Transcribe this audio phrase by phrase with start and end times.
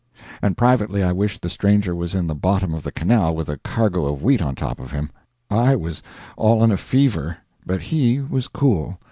[0.41, 3.59] And privately I wished the stranger was in the bottom of the canal with a
[3.59, 5.11] cargo of wheat on top of him.
[5.47, 6.01] I was
[6.37, 8.97] all in a fever, but he was cool.